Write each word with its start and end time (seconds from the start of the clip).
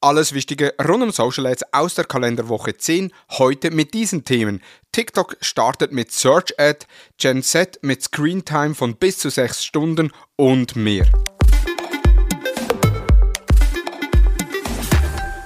Alles 0.00 0.32
Wichtige 0.32 0.74
rund 0.80 1.02
um 1.02 1.10
Social 1.10 1.46
Ads 1.46 1.64
aus 1.72 1.96
der 1.96 2.04
Kalenderwoche 2.04 2.76
10, 2.76 3.12
heute 3.30 3.72
mit 3.72 3.94
diesen 3.94 4.22
Themen. 4.22 4.62
TikTok 4.92 5.36
startet 5.40 5.90
mit 5.90 6.12
Search 6.12 6.54
Ad, 6.56 6.86
Gen 7.16 7.42
Z 7.42 7.80
mit 7.82 8.04
Screen 8.04 8.44
Time 8.44 8.76
von 8.76 8.94
bis 8.94 9.18
zu 9.18 9.28
6 9.28 9.64
Stunden 9.64 10.12
und 10.36 10.76
mehr. 10.76 11.10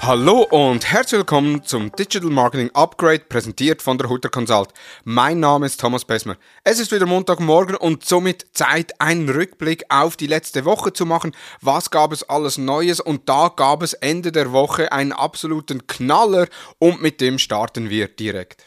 Hallo 0.04 0.45
und 0.50 0.84
herzlich 0.90 1.20
willkommen 1.20 1.62
zum 1.62 1.92
Digital 1.92 2.29
Marketing 2.29 2.70
Upgrade, 2.74 3.20
präsentiert 3.20 3.82
von 3.82 3.98
der 3.98 4.09
Hutter 4.09 4.30
Consult. 4.30 4.70
Mein 5.04 5.38
Name 5.38 5.64
ist 5.64 5.80
Thomas 5.80 6.04
Besmer. 6.04 6.38
Es 6.64 6.80
ist 6.80 6.90
wieder 6.90 7.06
Montagmorgen 7.06 7.77
und 7.77 8.04
somit 8.04 8.46
Zeit, 8.52 9.00
einen 9.00 9.28
Rückblick 9.28 9.84
auf 9.91 10.16
die 10.16 10.27
letzte 10.27 10.64
Woche 10.64 10.92
zu 10.92 11.06
machen. 11.06 11.36
Was 11.60 11.92
gab 11.92 12.10
es 12.10 12.28
alles 12.28 12.59
Neues? 12.59 12.98
Und 12.98 13.28
da 13.28 13.52
gab 13.54 13.80
es 13.84 13.92
Ende 13.92 14.32
der 14.32 14.50
Woche 14.50 14.91
einen 14.91 15.12
absoluten 15.12 15.86
Knaller 15.86 16.48
und 16.80 17.00
mit 17.00 17.20
dem 17.20 17.38
starten 17.38 17.88
wir 17.88 18.09
direkt. 18.09 18.66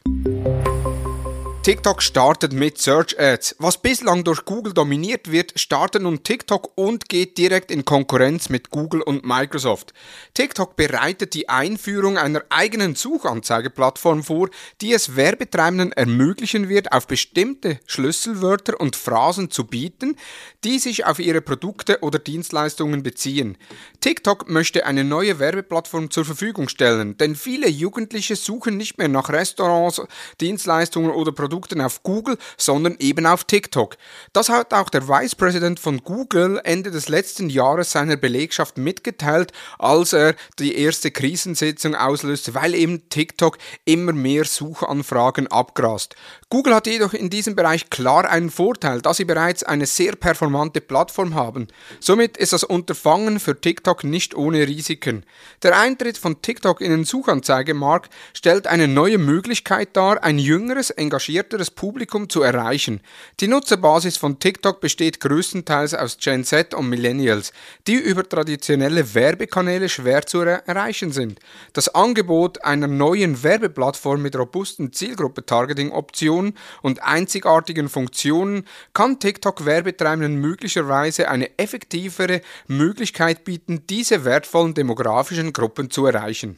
TikTok 1.65 2.03
startet 2.03 2.53
mit 2.53 2.77
Search 2.77 3.19
Ads. 3.19 3.55
Was 3.57 3.81
bislang 3.81 4.23
durch 4.23 4.45
Google 4.45 4.71
dominiert 4.71 5.31
wird, 5.31 5.59
startet 5.59 6.03
nun 6.03 6.21
TikTok 6.21 6.71
und 6.75 7.09
geht 7.09 7.39
direkt 7.39 7.71
in 7.71 7.83
Konkurrenz 7.83 8.49
mit 8.49 8.69
Google 8.69 9.01
und 9.01 9.25
Microsoft. 9.25 9.91
TikTok 10.35 10.75
bereitet 10.75 11.33
die 11.33 11.49
Einführung 11.49 12.20
einer 12.20 12.43
eigenen 12.49 12.93
Suchanzeigeplattform 12.93 14.23
vor, 14.23 14.51
die 14.79 14.93
es 14.93 15.15
Werbetreibenden 15.15 15.91
ermöglichen 15.91 16.70
wird, 16.70 16.91
auf 16.91 17.07
bestimmte 17.07 17.79
Schlüsselwörter 17.87 18.79
und 18.79 18.95
Phrasen 18.95 19.49
zu 19.49 19.63
bieten, 19.63 20.17
die 20.63 20.77
sich 20.77 21.07
auf 21.07 21.17
ihre 21.17 21.41
Produkte 21.41 21.97
oder 22.01 22.20
Dienstleistungen 22.20 23.01
beziehen. 23.01 23.57
TikTok 24.01 24.47
möchte 24.51 24.85
eine 24.85 25.03
neue 25.03 25.39
Werbeplattform 25.39 26.11
zur 26.11 26.25
Verfügung 26.25 26.70
stellen, 26.70 27.17
denn 27.17 27.35
viele 27.35 27.67
Jugendliche 27.67 28.35
suchen 28.35 28.77
nicht 28.77 28.99
mehr 28.99 29.07
nach 29.07 29.29
Restaurants, 29.29 30.03
Dienstleistungen 30.40 31.09
oder 31.09 31.31
Produkten, 31.31 31.54
Produkten 31.55 31.79
auf 31.79 32.03
Google, 32.03 32.37
sondern 32.57 32.98
eben 32.99 33.25
auf 33.25 33.45
TikTok. 33.45 33.95
Das 34.34 34.49
hat 34.49 34.73
auch 34.73 34.89
der 34.89 35.07
Vice 35.07 35.35
President 35.35 35.79
von 35.79 36.03
Google 36.03 36.59
Ende 36.65 36.91
des 36.91 37.07
letzten 37.07 37.49
Jahres 37.49 37.93
seiner 37.93 38.17
Belegschaft 38.17 38.77
mitgeteilt, 38.77 39.53
als 39.79 40.12
er 40.12 40.35
die 40.59 40.77
erste 40.77 41.12
Krisensitzung 41.12 41.95
auslöste, 41.95 42.55
weil 42.55 42.75
eben 42.75 43.07
TikTok 43.07 43.57
immer 43.85 44.12
mehr 44.12 44.43
Suchanfragen 44.43 45.47
abgrast. 45.47 46.15
Google 46.49 46.75
hat 46.75 46.87
jedoch 46.87 47.13
in 47.13 47.29
diesem 47.29 47.55
Bereich 47.55 47.90
klar 47.90 48.29
einen 48.29 48.49
Vorteil, 48.49 49.01
da 49.01 49.13
sie 49.13 49.25
bereits 49.25 49.63
eine 49.63 49.85
sehr 49.85 50.17
performante 50.17 50.81
Plattform 50.81 51.35
haben. 51.35 51.67
Somit 52.01 52.35
ist 52.35 52.51
das 52.51 52.65
Unterfangen 52.65 53.40
für 53.40 53.59
TikTok 53.59 54.03
nicht 54.03 54.35
ohne 54.35 54.67
Risiken. 54.67 55.25
Der 55.63 55.79
Eintritt 55.79 56.17
von 56.17 56.41
TikTok 56.41 56.81
in 56.81 56.91
den 56.91 57.05
Suchanzeigemarkt 57.05 58.12
stellt 58.34 58.67
eine 58.67 58.90
neue 58.90 59.17
Möglichkeit 59.17 59.95
dar, 59.95 60.21
ein 60.21 60.37
jüngeres, 60.37 60.90
engagiertes 60.90 61.45
engagierteres 61.46 61.71
Publikum 61.71 62.29
zu 62.29 62.41
erreichen. 62.41 63.01
Die 63.40 63.48
Nutzerbasis 63.48 64.18
von 64.18 64.40
TikTok 64.40 64.81
besteht 64.81 65.19
größtenteils 65.19 65.94
aus 65.94 66.18
Gen 66.18 66.44
Z 66.44 66.74
und 66.74 66.90
Millennials, 66.90 67.52
die 67.88 67.96
über 67.96 68.28
traditionelle 68.28 69.13
Werbekanäle 69.13 69.90
schwer 69.90 70.25
zu 70.25 70.41
erreichen 70.41 71.12
sind. 71.12 71.40
Das 71.74 71.90
Angebot 71.90 72.63
einer 72.63 72.88
neuen 72.88 73.44
Werbeplattform 73.44 74.22
mit 74.22 74.35
robusten 74.35 74.91
Zielgruppe-Targeting-Optionen 74.91 76.53
und 76.81 77.03
einzigartigen 77.03 77.90
Funktionen 77.90 78.66
kann 78.94 79.19
TikTok 79.19 79.66
Werbetreibenden 79.66 80.35
möglicherweise 80.35 81.30
eine 81.30 81.57
effektivere 81.57 82.41
Möglichkeit 82.68 83.44
bieten, 83.44 83.84
diese 83.88 84.25
wertvollen 84.25 84.74
demografischen 84.74 85.53
Gruppen 85.53 85.90
zu 85.90 86.06
erreichen. 86.06 86.56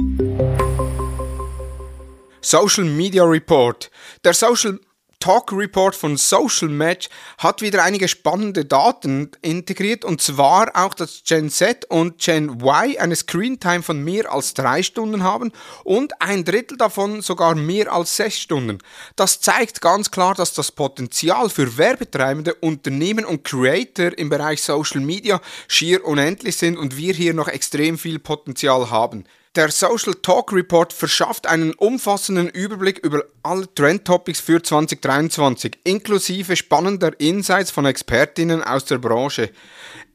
Social 2.50 2.86
Media 2.86 3.26
Report. 3.26 3.92
Der 4.24 4.34
Social 4.34 4.80
Talk 5.20 5.52
Report 5.52 5.94
von 5.94 6.16
Social 6.16 6.70
Match 6.70 7.10
hat 7.40 7.62
wieder 7.62 7.84
einige 7.84 8.08
spannende 8.08 8.64
Daten 8.64 9.32
integriert 9.42 10.06
und 10.06 10.22
zwar 10.22 10.72
auch, 10.74 10.94
dass 10.94 11.24
Gen 11.26 11.50
Z 11.50 11.84
und 11.90 12.20
Gen 12.20 12.62
Y 12.62 12.98
eine 13.00 13.18
Screentime 13.18 13.84
von 13.84 14.02
mehr 14.02 14.32
als 14.32 14.54
drei 14.54 14.82
Stunden 14.82 15.24
haben 15.24 15.52
und 15.84 16.22
ein 16.22 16.46
Drittel 16.46 16.78
davon 16.78 17.22
sogar 17.22 17.54
mehr 17.56 17.92
als 17.92 18.16
sechs 18.16 18.40
Stunden. 18.40 18.78
Das 19.18 19.42
zeigt 19.42 19.82
ganz 19.82 20.10
klar, 20.10 20.34
dass 20.34 20.54
das 20.54 20.72
Potenzial 20.72 21.50
für 21.50 21.78
werbetreibende 21.78 22.56
Unternehmen 22.56 23.26
und 23.26 23.44
Creator 23.44 24.18
im 24.18 24.30
Bereich 24.30 24.64
Social 24.64 25.02
Media 25.02 25.42
schier 25.68 26.06
unendlich 26.06 26.56
sind 26.56 26.78
und 26.78 26.96
wir 26.96 27.14
hier 27.14 27.34
noch 27.34 27.50
extrem 27.50 27.98
viel 27.98 28.20
Potenzial 28.20 28.90
haben. 28.90 29.26
Der 29.58 29.72
Social 29.72 30.14
Talk 30.14 30.54
Report 30.54 30.94
verschafft 30.94 31.48
einen 31.48 31.74
umfassenden 31.74 32.48
Überblick 32.48 33.00
über 33.00 33.24
alle 33.42 33.68
Trend-Topics 33.74 34.40
für 34.40 34.62
2023, 34.62 35.80
inklusive 35.84 36.56
spannender 36.56 37.20
Insights 37.20 37.72
von 37.72 37.88
Expertinnen 37.88 38.62
aus 38.62 38.86
der 38.86 39.00
Branche. 39.00 39.50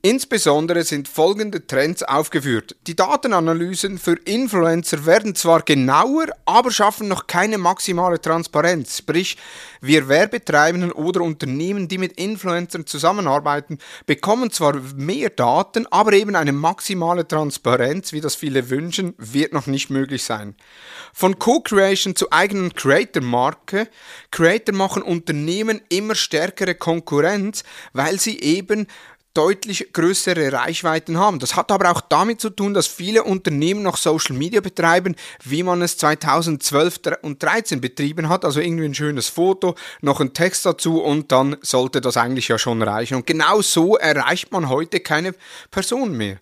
Insbesondere 0.04 0.82
sind 0.82 1.06
folgende 1.06 1.64
Trends 1.64 2.02
aufgeführt. 2.02 2.74
Die 2.88 2.96
Datenanalysen 2.96 4.00
für 4.00 4.16
Influencer 4.24 5.06
werden 5.06 5.36
zwar 5.36 5.62
genauer, 5.62 6.26
aber 6.44 6.72
schaffen 6.72 7.06
noch 7.06 7.28
keine 7.28 7.56
maximale 7.56 8.20
Transparenz. 8.20 8.98
Sprich, 8.98 9.36
wir 9.80 10.08
Werbetreibenden 10.08 10.90
oder 10.90 11.20
Unternehmen, 11.20 11.86
die 11.86 11.98
mit 11.98 12.18
Influencern 12.18 12.84
zusammenarbeiten, 12.84 13.78
bekommen 14.04 14.50
zwar 14.50 14.74
mehr 14.96 15.30
Daten, 15.30 15.86
aber 15.86 16.14
eben 16.14 16.34
eine 16.34 16.50
maximale 16.50 17.28
Transparenz, 17.28 18.12
wie 18.12 18.20
das 18.20 18.34
viele 18.34 18.70
wünschen, 18.70 19.14
wird 19.19 19.52
noch 19.52 19.69
nicht 19.69 19.88
möglich 19.88 20.24
sein. 20.24 20.56
Von 21.12 21.38
Co-Creation 21.38 22.16
zu 22.16 22.32
eigenen 22.32 22.74
Creator-Marke. 22.74 23.86
Creator 24.32 24.74
machen 24.74 25.02
Unternehmen 25.02 25.80
immer 25.90 26.16
stärkere 26.16 26.74
Konkurrenz, 26.74 27.62
weil 27.92 28.19
sie 28.19 28.40
eben 28.40 28.88
deutlich 29.34 29.93
größere 29.93 30.53
Reichweiten 30.53 31.19
haben. 31.19 31.38
Das 31.38 31.56
hat 31.56 31.70
aber 31.70 31.91
auch 31.91 32.00
damit 32.00 32.41
zu 32.41 32.50
tun, 32.50 32.75
dass 32.75 32.87
viele 32.87 33.25
Unternehmen 33.25 33.82
noch 33.82 33.97
Social 33.97 34.37
Media 34.37 34.60
betreiben, 34.60 35.16
wie 35.43 35.62
man 35.62 35.82
es 35.82 35.97
2012 35.97 37.00
und 37.22 37.41
2013 37.41 37.81
betrieben 37.81 38.28
hat. 38.28 38.44
Also 38.44 38.60
irgendwie 38.60 38.84
ein 38.84 38.94
schönes 38.94 39.28
Foto, 39.28 39.75
noch 40.00 40.20
ein 40.20 40.34
Text 40.34 40.66
dazu 40.66 41.03
und 41.03 41.32
dann 41.32 41.56
sollte 41.62 42.00
das 42.00 42.16
eigentlich 42.16 42.48
ja 42.48 42.59
schon 42.59 42.82
reichen. 42.82 43.16
Und 43.16 43.26
genau 43.26 43.62
so 43.62 43.97
erreicht 43.97 44.53
man 44.53 44.69
heute 44.69 45.00
keine 45.00 45.34
Person 45.70 46.16
mehr. 46.16 46.38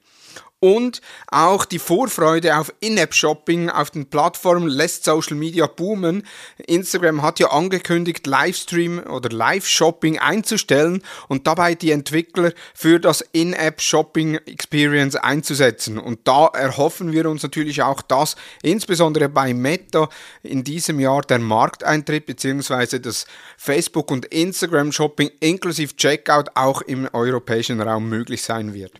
Und 0.60 1.00
auch 1.28 1.64
die 1.64 1.78
Vorfreude 1.78 2.58
auf 2.58 2.70
In-App-Shopping 2.80 3.70
auf 3.70 3.90
den 3.90 4.10
Plattformen 4.10 4.68
lässt 4.68 5.04
Social 5.04 5.34
Media 5.34 5.66
boomen. 5.66 6.26
Instagram 6.66 7.22
hat 7.22 7.40
ja 7.40 7.50
angekündigt, 7.50 8.26
Livestream 8.26 8.98
oder 8.98 9.30
Live-Shopping 9.30 10.18
einzustellen 10.18 11.02
und 11.28 11.46
dabei 11.46 11.74
die 11.74 11.92
Entwickler 11.92 12.52
für 12.74 13.00
das 13.00 13.22
In-App-Shopping-Experience 13.32 15.16
einzusetzen. 15.16 15.98
Und 15.98 16.28
da 16.28 16.48
erhoffen 16.48 17.10
wir 17.12 17.30
uns 17.30 17.42
natürlich 17.42 17.82
auch, 17.82 18.02
dass 18.02 18.36
insbesondere 18.62 19.30
bei 19.30 19.54
Meta 19.54 20.10
in 20.42 20.62
diesem 20.62 21.00
Jahr 21.00 21.22
der 21.22 21.38
Markteintritt 21.38 22.26
bzw. 22.26 22.98
das 22.98 23.24
Facebook- 23.56 24.10
und 24.10 24.26
Instagram-Shopping 24.26 25.30
inklusive 25.40 25.96
Checkout 25.96 26.50
auch 26.54 26.82
im 26.82 27.08
europäischen 27.14 27.80
Raum 27.80 28.10
möglich 28.10 28.42
sein 28.42 28.74
wird. 28.74 28.92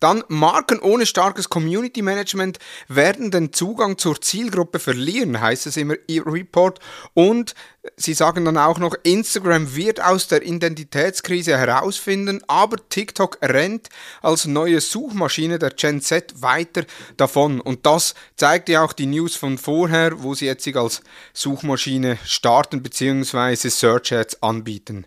Dann 0.00 0.22
Marken 0.28 0.78
ohne 0.78 1.06
starkes 1.06 1.48
Community 1.48 2.02
Management 2.02 2.58
werden 2.86 3.30
den 3.30 3.52
Zugang 3.52 3.98
zur 3.98 4.20
Zielgruppe 4.20 4.78
verlieren, 4.78 5.40
heißt 5.40 5.66
es 5.66 5.76
im 5.76 5.90
Report. 6.08 6.78
Und 7.14 7.54
sie 7.96 8.14
sagen 8.14 8.44
dann 8.44 8.56
auch 8.58 8.78
noch, 8.78 8.94
Instagram 9.02 9.74
wird 9.74 10.00
aus 10.00 10.28
der 10.28 10.42
Identitätskrise 10.42 11.58
herausfinden, 11.58 12.42
aber 12.46 12.76
TikTok 12.88 13.38
rennt 13.42 13.88
als 14.22 14.46
neue 14.46 14.80
Suchmaschine 14.80 15.58
der 15.58 15.70
Gen 15.70 16.00
Z 16.00 16.42
weiter 16.42 16.84
davon. 17.16 17.60
Und 17.60 17.84
das 17.86 18.14
zeigt 18.36 18.68
ja 18.68 18.84
auch 18.84 18.92
die 18.92 19.06
News 19.06 19.34
von 19.34 19.58
vorher, 19.58 20.22
wo 20.22 20.34
sie 20.34 20.46
jetzt 20.46 20.68
als 20.76 21.02
Suchmaschine 21.32 22.18
starten 22.24 22.82
bzw. 22.82 23.68
Search 23.68 24.12
Ads 24.12 24.42
anbieten. 24.42 25.06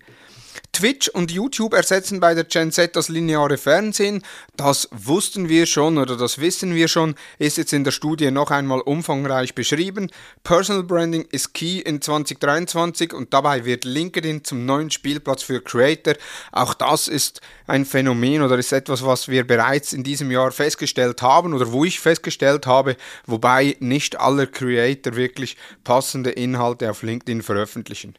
Twitch 0.73 1.09
und 1.09 1.31
YouTube 1.31 1.73
ersetzen 1.73 2.19
bei 2.19 2.33
der 2.33 2.45
Gen 2.45 2.71
Z 2.71 2.95
das 2.95 3.09
lineare 3.09 3.57
Fernsehen. 3.57 4.23
Das 4.55 4.89
wussten 4.91 5.49
wir 5.49 5.65
schon 5.65 5.97
oder 5.97 6.17
das 6.17 6.39
wissen 6.39 6.73
wir 6.73 6.87
schon, 6.87 7.15
ist 7.39 7.57
jetzt 7.57 7.73
in 7.73 7.83
der 7.83 7.91
Studie 7.91 8.31
noch 8.31 8.51
einmal 8.51 8.81
umfangreich 8.81 9.53
beschrieben. 9.53 10.09
Personal 10.43 10.83
Branding 10.83 11.27
ist 11.31 11.53
key 11.53 11.79
in 11.79 12.01
2023 12.01 13.13
und 13.13 13.33
dabei 13.33 13.65
wird 13.65 13.85
LinkedIn 13.85 14.43
zum 14.43 14.65
neuen 14.65 14.89
Spielplatz 14.89 15.43
für 15.43 15.61
Creator. 15.61 16.15
Auch 16.51 16.73
das 16.73 17.07
ist 17.07 17.41
ein 17.67 17.85
Phänomen 17.85 18.41
oder 18.41 18.57
ist 18.57 18.71
etwas, 18.71 19.05
was 19.05 19.27
wir 19.27 19.45
bereits 19.45 19.93
in 19.93 20.03
diesem 20.03 20.31
Jahr 20.31 20.51
festgestellt 20.51 21.21
haben 21.21 21.53
oder 21.53 21.71
wo 21.71 21.85
ich 21.85 21.99
festgestellt 21.99 22.65
habe, 22.65 22.97
wobei 23.25 23.75
nicht 23.79 24.19
alle 24.19 24.47
Creator 24.47 25.15
wirklich 25.15 25.57
passende 25.83 26.31
Inhalte 26.31 26.89
auf 26.89 27.03
LinkedIn 27.03 27.41
veröffentlichen. 27.41 28.15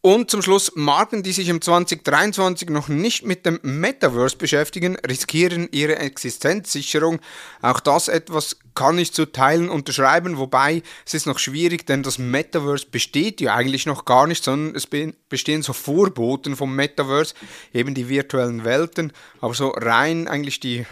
Und 0.00 0.30
zum 0.30 0.42
Schluss, 0.42 0.72
Marken, 0.76 1.24
die 1.24 1.32
sich 1.32 1.48
im 1.48 1.60
2023 1.60 2.70
noch 2.70 2.86
nicht 2.86 3.24
mit 3.24 3.44
dem 3.44 3.58
Metaverse 3.62 4.36
beschäftigen, 4.36 4.94
riskieren 4.96 5.68
ihre 5.72 5.96
Existenzsicherung. 5.96 7.18
Auch 7.62 7.80
das 7.80 8.06
etwas 8.06 8.58
kann 8.76 8.96
ich 8.96 9.12
zu 9.12 9.26
Teilen 9.26 9.68
unterschreiben, 9.68 10.38
wobei 10.38 10.84
es 11.04 11.14
ist 11.14 11.26
noch 11.26 11.40
schwierig, 11.40 11.84
denn 11.84 12.04
das 12.04 12.18
Metaverse 12.18 12.86
besteht 12.86 13.40
ja 13.40 13.56
eigentlich 13.56 13.86
noch 13.86 14.04
gar 14.04 14.28
nicht, 14.28 14.44
sondern 14.44 14.76
es 14.76 14.86
bestehen 15.28 15.62
so 15.62 15.72
Vorboten 15.72 16.54
vom 16.54 16.76
Metaverse, 16.76 17.34
eben 17.74 17.94
die 17.94 18.08
virtuellen 18.08 18.64
Welten, 18.64 19.12
aber 19.40 19.54
so 19.54 19.70
rein 19.70 20.28
eigentlich 20.28 20.60
die 20.60 20.86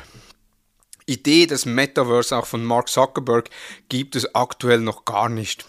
Idee 1.06 1.46
des 1.46 1.64
Metaverse 1.64 2.36
auch 2.36 2.46
von 2.46 2.64
Mark 2.64 2.88
Zuckerberg 2.88 3.50
gibt 3.88 4.16
es 4.16 4.34
aktuell 4.34 4.80
noch 4.80 5.04
gar 5.04 5.28
nicht. 5.28 5.64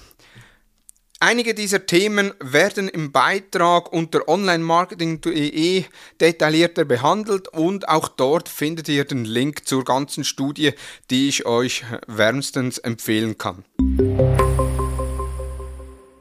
Einige 1.20 1.56
dieser 1.56 1.88
Themen 1.88 2.32
werden 2.40 2.88
im 2.88 3.12
Beitrag 3.12 3.92
unter 3.92 4.28
onlinemarketing.de 4.28 5.86
detaillierter 6.22 6.86
behandelt 6.86 7.48
und 7.48 7.90
auch 7.90 8.08
dort 8.08 8.48
findet 8.48 8.88
ihr 8.88 9.04
den 9.04 9.26
Link 9.26 9.68
zur 9.68 9.84
ganzen 9.84 10.24
Studie, 10.24 10.74
die 11.10 11.28
ich 11.28 11.48
euch 11.48 11.84
wärmstens 12.06 12.78
empfehlen 12.78 13.36
kann. 13.40 13.66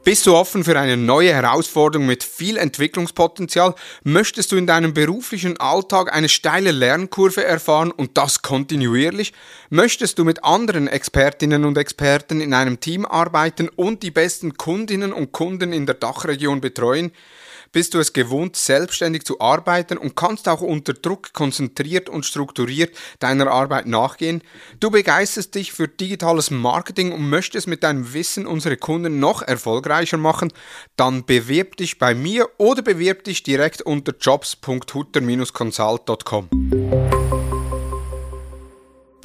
Bist 0.06 0.24
du 0.24 0.36
offen 0.36 0.62
für 0.62 0.78
eine 0.78 0.96
neue 0.96 1.34
Herausforderung 1.34 2.06
mit 2.06 2.22
viel 2.22 2.58
Entwicklungspotenzial? 2.58 3.74
Möchtest 4.04 4.52
du 4.52 4.56
in 4.56 4.64
deinem 4.64 4.94
beruflichen 4.94 5.56
Alltag 5.56 6.14
eine 6.14 6.28
steile 6.28 6.70
Lernkurve 6.70 7.42
erfahren 7.42 7.90
und 7.90 8.16
das 8.16 8.40
kontinuierlich? 8.40 9.32
Möchtest 9.68 10.20
du 10.20 10.24
mit 10.24 10.44
anderen 10.44 10.86
Expertinnen 10.86 11.64
und 11.64 11.76
Experten 11.76 12.40
in 12.40 12.54
einem 12.54 12.78
Team 12.78 13.04
arbeiten 13.04 13.68
und 13.68 14.04
die 14.04 14.12
besten 14.12 14.56
Kundinnen 14.56 15.12
und 15.12 15.32
Kunden 15.32 15.72
in 15.72 15.86
der 15.86 15.96
Dachregion 15.96 16.60
betreuen? 16.60 17.10
Bist 17.76 17.92
du 17.92 17.98
es 17.98 18.14
gewohnt, 18.14 18.56
selbstständig 18.56 19.26
zu 19.26 19.38
arbeiten 19.38 19.98
und 19.98 20.16
kannst 20.16 20.48
auch 20.48 20.62
unter 20.62 20.94
Druck 20.94 21.34
konzentriert 21.34 22.08
und 22.08 22.24
strukturiert 22.24 22.96
deiner 23.18 23.48
Arbeit 23.48 23.84
nachgehen. 23.84 24.40
Du 24.80 24.90
begeisterst 24.90 25.54
dich 25.54 25.72
für 25.72 25.86
digitales 25.86 26.50
Marketing 26.50 27.12
und 27.12 27.28
möchtest 27.28 27.66
mit 27.66 27.82
deinem 27.82 28.14
Wissen 28.14 28.46
unsere 28.46 28.78
Kunden 28.78 29.20
noch 29.20 29.42
erfolgreicher 29.42 30.16
machen, 30.16 30.54
dann 30.96 31.26
bewirb 31.26 31.76
dich 31.76 31.98
bei 31.98 32.14
mir 32.14 32.48
oder 32.56 32.80
bewirb 32.80 33.24
dich 33.24 33.42
direkt 33.42 33.82
unter 33.82 34.14
jobs.hutter-consult.com. 34.18 37.15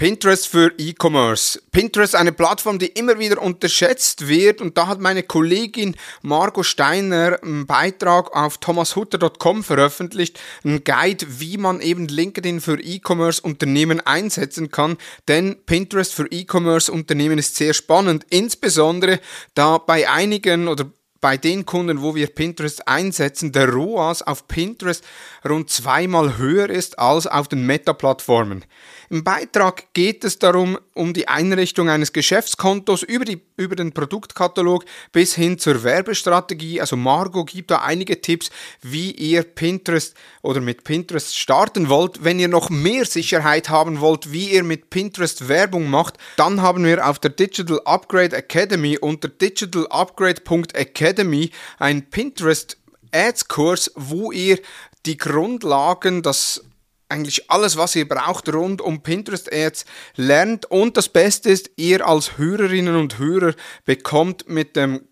Pinterest 0.02 0.48
für 0.48 0.74
E-Commerce. 0.80 1.62
Pinterest 1.72 2.16
eine 2.16 2.32
Plattform, 2.32 2.80
die 2.80 2.88
immer 2.88 3.20
wieder 3.20 3.40
unterschätzt 3.40 4.28
wird. 4.28 4.60
Und 4.60 4.76
da 4.76 4.88
hat 4.88 5.00
meine 5.00 5.22
Kollegin 5.22 5.96
Margot 6.24 6.66
Steiner 6.66 7.38
einen 7.44 7.68
Beitrag 7.68 8.36
auf 8.36 8.58
thomashutter.com 8.58 9.64
veröffentlicht, 9.64 10.40
einen 10.64 10.84
Guide, 10.84 11.28
wie 11.40 11.60
man 11.60 11.82
eben 11.82 12.08
LinkedIn 12.08 12.62
für 12.62 12.80
E-Commerce 12.82 13.44
Unternehmen 13.44 14.02
einsetzen 14.02 14.72
kann, 14.72 14.98
denn 15.28 15.64
Pinterest 15.68 16.16
für 16.16 16.26
E-Commerce 16.32 16.92
Unternehmen 16.92 17.38
ist 17.38 17.56
sehr 17.56 17.76
spannend, 17.76 18.26
insbesondere 18.32 19.20
da 19.54 19.78
bei 19.78 20.10
einigen 20.10 20.68
oder 20.68 20.90
bei 21.22 21.38
den 21.38 21.66
Kunden, 21.66 22.02
wo 22.02 22.16
wir 22.16 22.28
Pinterest 22.28 22.88
einsetzen, 22.88 23.52
der 23.52 23.70
ROAS 23.70 24.24
auf 24.24 24.48
Pinterest 24.48 25.04
rund 25.48 25.70
zweimal 25.70 26.38
höher 26.38 26.70
ist 26.70 26.98
als 27.00 27.28
auf 27.28 27.48
den 27.48 27.66
Meta-Plattformen. 27.66 28.66
Im 29.10 29.24
Beitrag 29.24 29.94
geht 29.94 30.24
es 30.24 30.40
darum, 30.40 30.80
um 30.94 31.14
die 31.14 31.28
Einrichtung 31.28 31.90
eines 31.90 32.12
Geschäftskontos 32.12 33.04
über, 33.04 33.26
die, 33.26 33.42
über 33.62 33.76
den 33.76 33.94
Produktkatalog 33.94 34.86
bis 35.12 35.36
hin 35.36 35.60
zur 35.60 35.84
Werbestrategie. 35.84 36.82
Also 36.82 36.98
Margot 36.98 37.50
gibt 37.50 37.72
da 37.72 37.82
einige 37.82 38.22
Tipps, 38.22 38.52
wie 38.82 39.12
ihr 39.12 39.44
Pinterest 39.44 40.16
oder 40.42 40.62
mit 40.62 40.84
Pinterest 40.84 41.38
starten 41.38 41.90
wollt. 41.90 42.24
Wenn 42.24 42.40
ihr 42.40 42.48
noch 42.48 42.70
mehr 42.70 43.06
Sicherheit 43.06 43.70
haben 43.70 44.00
wollt, 44.00 44.32
wie 44.32 44.52
ihr 44.52 44.64
mit 44.64 44.90
Pinterest 44.90 45.48
Werbung 45.48 45.90
macht, 45.90 46.18
dann 46.38 46.62
haben 46.62 46.84
wir 46.84 47.08
auf 47.08 47.20
der 47.20 47.32
Digital 47.32 47.82
Upgrade 47.86 48.36
Academy 48.36 48.98
unter 48.98 49.28
digitalupgrade.academy 49.28 51.52
ein 51.80 52.10
Pinterest 52.10 52.78
Ads 53.12 53.48
Kurs, 53.48 53.92
wo 53.96 54.32
ihr 54.32 54.60
die 55.06 55.18
Grundlagen, 55.18 56.22
das 56.22 56.64
eigentlich 57.12 57.52
alles, 57.52 57.78
was 57.78 57.96
ihr 57.96 58.08
braucht 58.08 58.52
rund 58.52 58.82
um 58.82 59.04
Pinterest 59.04 59.52
Ads 59.54 59.86
lernt. 60.16 60.66
Und 60.66 60.98
das 60.98 61.10
Beste 61.10 61.50
ist, 61.50 61.72
ihr 61.76 62.08
als 62.08 62.38
Hörerinnen 62.38 62.96
und 62.96 63.20
Hörer 63.20 63.54
bekommt 63.86 64.50
mit 64.50 64.76
dem 64.76 65.08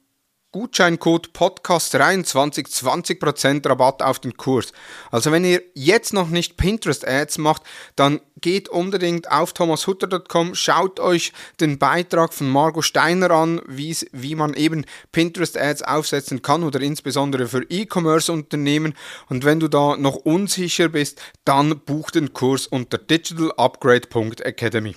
Gutscheincode 0.52 1.30
Podcast23 1.34 2.68
20% 2.68 3.70
Rabatt 3.70 4.02
auf 4.02 4.20
den 4.20 4.36
Kurs. 4.36 4.74
Also 5.12 5.32
wenn 5.32 5.46
ihr 5.46 5.62
jetzt 5.76 6.12
noch 6.14 6.30
nicht 6.30 6.58
Pinterest 6.58 7.08
Ads 7.08 7.38
macht, 7.38 7.62
dann 7.96 8.20
geht 8.42 8.70
unbedingt 8.70 9.32
auf 9.32 9.54
thomashutter.com, 9.54 10.56
schaut 10.56 11.00
euch 11.00 11.34
den 11.60 11.78
Beitrag 11.78 12.34
von 12.34 12.50
Margot 12.50 12.84
Steiner 12.84 13.32
an, 13.32 13.62
wie 13.68 14.36
man 14.36 14.54
eben 14.54 14.86
Pinterest 15.12 15.58
Ads 15.58 15.84
aufsetzen 15.84 16.42
kann 16.42 16.64
oder 16.64 16.82
insbesondere 16.82 17.48
für 17.48 17.64
E-Commerce 17.70 18.32
Unternehmen. 18.32 18.96
Und 19.28 19.46
wenn 19.46 19.60
du 19.60 19.68
da 19.68 19.98
noch 19.98 20.16
unsicher 20.16 20.90
bist, 20.90 21.22
dann 21.46 21.80
buch 21.80 22.12
den 22.12 22.34
Kurs 22.34 22.66
unter 22.66 22.98
digitalupgrade.academy. 22.98 24.96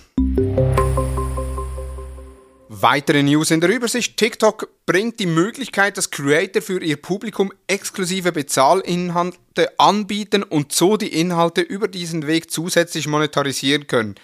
Weitere 2.75 3.21
News 3.21 3.51
in 3.51 3.61
der 3.61 3.69
Übersicht. 3.69 4.17
TikTok 4.17 4.67
bringt 4.87 5.19
die 5.19 5.27
Möglichkeit, 5.27 5.95
dass 5.95 6.09
Creator 6.09 6.59
für 6.59 6.81
ihr 6.81 6.99
Publikum 6.99 7.53
exklusive 7.67 8.31
Bezahlinhalte 8.31 9.77
anbieten 9.77 10.41
und 10.41 10.71
so 10.71 10.97
die 10.97 11.19
Inhalte 11.19 11.61
über 11.61 11.87
diesen 11.87 12.25
Weg 12.25 12.49
zusätzlich 12.49 13.07
monetarisieren 13.07 13.85
können. 13.85 14.15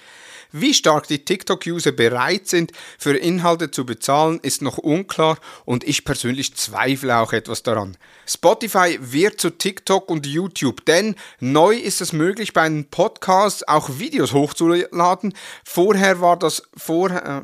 Wie 0.51 0.73
stark 0.73 1.07
die 1.07 1.23
TikTok-User 1.23 1.91
bereit 1.91 2.47
sind, 2.47 2.71
für 2.97 3.15
Inhalte 3.15 3.69
zu 3.69 3.85
bezahlen, 3.85 4.39
ist 4.41 4.63
noch 4.63 4.79
unklar 4.79 5.37
und 5.65 5.83
ich 5.83 6.03
persönlich 6.03 6.55
zweifle 6.55 7.19
auch 7.19 7.33
etwas 7.33 7.61
daran. 7.61 7.97
Spotify 8.25 8.97
wird 8.99 9.39
zu 9.39 9.51
TikTok 9.51 10.09
und 10.09 10.25
YouTube, 10.25 10.85
denn 10.85 11.15
neu 11.39 11.75
ist 11.75 12.01
es 12.01 12.13
möglich, 12.13 12.53
bei 12.53 12.63
einem 12.63 12.85
Podcast 12.85 13.69
auch 13.69 13.99
Videos 13.99 14.33
hochzuladen. 14.33 15.35
Vorher 15.63 16.19
war 16.19 16.39
das 16.39 16.63
vor. 16.75 17.11
Äh, 17.11 17.41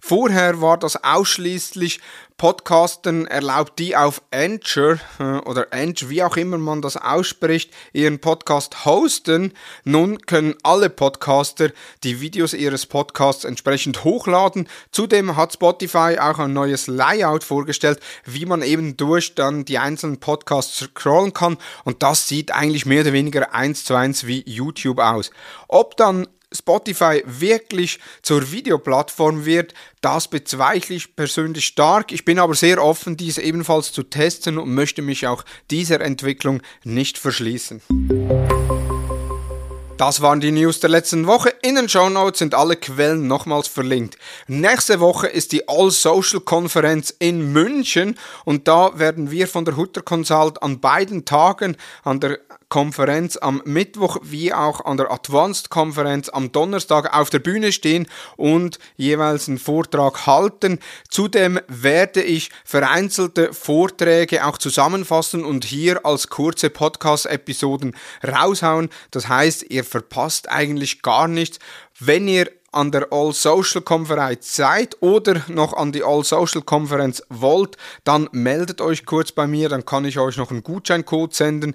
Vorher 0.00 0.60
war 0.60 0.78
das 0.78 1.02
ausschließlich 1.02 2.00
Podcasten 2.38 3.26
erlaubt, 3.26 3.80
die 3.80 3.96
auf 3.96 4.22
Anchor 4.30 4.98
äh, 5.18 5.24
oder 5.40 5.66
Anchor, 5.72 6.08
wie 6.08 6.22
auch 6.22 6.36
immer 6.36 6.56
man 6.56 6.80
das 6.80 6.96
ausspricht, 6.96 7.74
ihren 7.92 8.20
Podcast 8.20 8.84
hosten. 8.84 9.54
Nun 9.82 10.20
können 10.20 10.54
alle 10.62 10.88
Podcaster 10.88 11.70
die 12.04 12.20
Videos 12.20 12.54
ihres 12.54 12.86
Podcasts 12.86 13.44
entsprechend 13.44 14.04
hochladen. 14.04 14.68
Zudem 14.92 15.34
hat 15.34 15.54
Spotify 15.54 16.16
auch 16.20 16.38
ein 16.38 16.52
neues 16.52 16.86
Layout 16.86 17.42
vorgestellt, 17.42 17.98
wie 18.24 18.46
man 18.46 18.62
eben 18.62 18.96
durch 18.96 19.34
dann 19.34 19.64
die 19.64 19.78
einzelnen 19.78 20.20
Podcasts 20.20 20.78
scrollen 20.78 21.32
kann 21.32 21.58
und 21.84 22.04
das 22.04 22.28
sieht 22.28 22.52
eigentlich 22.52 22.86
mehr 22.86 23.00
oder 23.02 23.12
weniger 23.12 23.52
eins 23.52 23.84
zu 23.84 23.96
eins 23.96 24.28
wie 24.28 24.44
YouTube 24.46 25.00
aus. 25.00 25.32
Ob 25.66 25.96
dann 25.96 26.28
Spotify 26.52 27.22
wirklich 27.26 27.98
zur 28.22 28.50
Videoplattform 28.52 29.44
wird, 29.44 29.74
das 30.00 30.28
bezweifle 30.28 30.96
ich 30.96 31.14
persönlich 31.14 31.66
stark. 31.66 32.10
Ich 32.12 32.24
bin 32.24 32.38
aber 32.38 32.54
sehr 32.54 32.82
offen, 32.82 33.16
dies 33.16 33.38
ebenfalls 33.38 33.92
zu 33.92 34.02
testen 34.02 34.58
und 34.58 34.74
möchte 34.74 35.02
mich 35.02 35.26
auch 35.26 35.44
dieser 35.70 36.00
Entwicklung 36.00 36.62
nicht 36.84 37.18
verschließen. 37.18 37.82
Das 39.98 40.20
waren 40.20 40.40
die 40.40 40.52
News 40.52 40.78
der 40.78 40.90
letzten 40.90 41.26
Woche. 41.26 41.52
In 41.60 41.74
den 41.74 41.88
Show 41.88 42.08
Notes 42.08 42.38
sind 42.38 42.54
alle 42.54 42.76
Quellen 42.76 43.26
nochmals 43.26 43.66
verlinkt. 43.66 44.16
Nächste 44.46 45.00
Woche 45.00 45.26
ist 45.26 45.50
die 45.50 45.68
All 45.68 45.90
Social 45.90 46.40
Konferenz 46.40 47.12
in 47.18 47.52
München 47.52 48.16
und 48.44 48.68
da 48.68 48.96
werden 48.96 49.32
wir 49.32 49.48
von 49.48 49.64
der 49.64 49.76
Hutter 49.76 50.02
Consult 50.02 50.62
an 50.62 50.78
beiden 50.78 51.24
Tagen 51.24 51.76
an 52.04 52.20
der 52.20 52.38
Konferenz 52.68 53.36
am 53.36 53.62
Mittwoch 53.64 54.18
wie 54.22 54.52
auch 54.52 54.84
an 54.84 54.96
der 54.98 55.10
Advanced 55.10 55.70
Konferenz 55.70 56.28
am 56.28 56.52
Donnerstag 56.52 57.16
auf 57.16 57.30
der 57.30 57.38
Bühne 57.38 57.72
stehen 57.72 58.06
und 58.36 58.78
jeweils 58.96 59.48
einen 59.48 59.58
Vortrag 59.58 60.26
halten. 60.26 60.78
Zudem 61.08 61.58
werde 61.66 62.22
ich 62.22 62.50
vereinzelte 62.64 63.52
Vorträge 63.54 64.46
auch 64.46 64.58
zusammenfassen 64.58 65.44
und 65.44 65.64
hier 65.64 66.04
als 66.04 66.28
kurze 66.28 66.68
Podcast-Episoden 66.68 67.96
raushauen. 68.26 68.90
Das 69.10 69.28
heißt, 69.28 69.64
ihr 69.70 69.84
verpasst 69.84 70.50
eigentlich 70.50 71.02
gar 71.02 71.28
nichts. 71.28 71.58
Wenn 71.98 72.28
ihr 72.28 72.50
an 72.70 72.92
der 72.92 73.08
All 73.10 73.32
Social 73.32 73.80
Konferenz 73.80 74.54
seid 74.54 74.96
oder 75.00 75.42
noch 75.48 75.72
an 75.72 75.92
die 75.92 76.04
All 76.04 76.22
Social 76.22 76.62
Konferenz 76.62 77.22
wollt, 77.30 77.76
dann 78.04 78.28
meldet 78.32 78.80
euch 78.80 79.06
kurz 79.06 79.32
bei 79.32 79.46
mir, 79.46 79.68
dann 79.68 79.86
kann 79.86 80.04
ich 80.04 80.18
euch 80.18 80.36
noch 80.36 80.50
einen 80.50 80.62
Gutscheincode 80.62 81.34
senden 81.34 81.74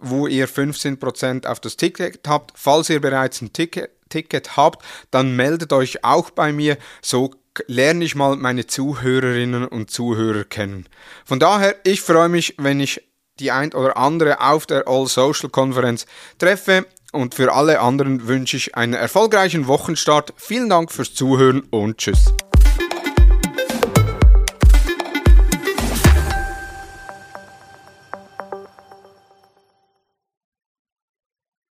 wo 0.00 0.26
ihr 0.26 0.48
15% 0.48 1.46
auf 1.46 1.60
das 1.60 1.76
Ticket 1.76 2.26
habt. 2.26 2.52
Falls 2.56 2.90
ihr 2.90 3.00
bereits 3.00 3.40
ein 3.40 3.52
Ticket, 3.52 3.90
Ticket 4.08 4.56
habt, 4.56 4.84
dann 5.10 5.36
meldet 5.36 5.72
euch 5.72 6.04
auch 6.04 6.30
bei 6.30 6.52
mir. 6.52 6.76
So 7.00 7.34
lerne 7.66 8.04
ich 8.04 8.14
mal 8.14 8.36
meine 8.36 8.66
Zuhörerinnen 8.66 9.66
und 9.66 9.90
Zuhörer 9.90 10.44
kennen. 10.44 10.86
Von 11.24 11.40
daher, 11.40 11.76
ich 11.84 12.00
freue 12.02 12.28
mich, 12.28 12.54
wenn 12.58 12.80
ich 12.80 13.02
die 13.38 13.50
ein 13.50 13.72
oder 13.72 13.96
andere 13.96 14.40
auf 14.40 14.66
der 14.66 14.86
All 14.86 15.06
Social 15.06 15.48
Konferenz 15.48 16.06
treffe 16.38 16.86
und 17.12 17.34
für 17.34 17.52
alle 17.52 17.80
anderen 17.80 18.28
wünsche 18.28 18.56
ich 18.56 18.76
einen 18.76 18.94
erfolgreichen 18.94 19.66
Wochenstart. 19.66 20.34
Vielen 20.36 20.68
Dank 20.68 20.92
fürs 20.92 21.14
Zuhören 21.14 21.60
und 21.70 21.98
tschüss. 21.98 22.32